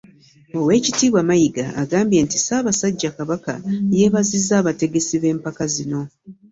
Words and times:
Oweekitiibwa 0.59 1.21
Mayiga 1.29 1.65
agambye 1.83 2.19
nti 2.25 2.37
Ssaabasajja 2.39 3.09
Kabaka 3.17 3.53
yeebazizza 3.95 4.53
abategesi 4.61 5.15
b'empaka 5.21 5.63
zino 5.73 6.01